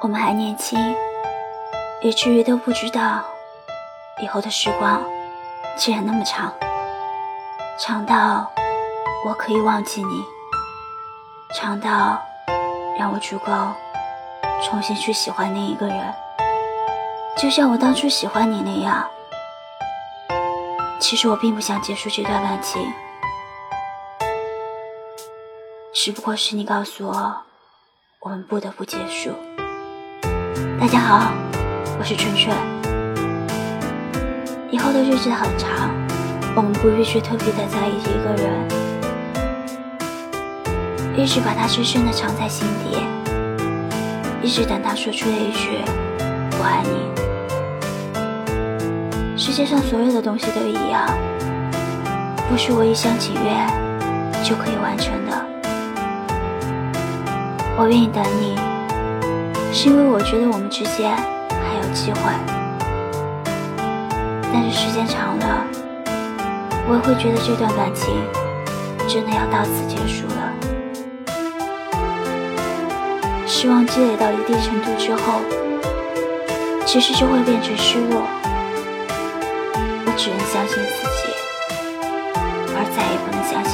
[0.00, 0.78] 我们还年轻，
[2.02, 3.20] 以至于都不知道
[4.22, 5.02] 以后的时光
[5.76, 6.54] 竟然那么长，
[7.80, 8.48] 长到
[9.26, 10.24] 我可以忘记你，
[11.52, 12.22] 长到
[12.96, 13.52] 让我足够
[14.62, 16.14] 重新去喜欢另一个人，
[17.36, 19.04] 就像我当初喜欢你那样。
[21.00, 22.80] 其实我并不想结束这段感情，
[25.92, 27.36] 只不过是你告诉我，
[28.20, 29.32] 我们不得不结束。
[30.80, 31.32] 大家好，
[31.98, 32.56] 我是春春。
[34.70, 35.90] 以后的日子很长，
[36.54, 38.48] 我们不必去特别的在意一个人，
[41.16, 42.96] 一直把他深深的藏在心底，
[44.40, 45.80] 一直等他说出那一句
[46.60, 46.90] “我爱你”。
[49.36, 51.08] 世界上所有的东西都一样，
[52.48, 53.66] 不是我一厢情愿
[54.44, 55.44] 就可以完成的。
[57.76, 58.67] 我愿意等你。
[59.70, 61.10] 是因为我觉得我们之间
[61.48, 62.32] 还有机会，
[64.52, 65.64] 但是时间长了，
[66.88, 68.12] 我也会觉得这段感情
[69.06, 70.52] 真的要到此结束了。
[73.46, 75.40] 失望积累到一定程度之后，
[76.84, 78.22] 其实就会变成失落。
[80.06, 81.28] 我只能相信自己，
[82.74, 83.67] 而再也不能相信。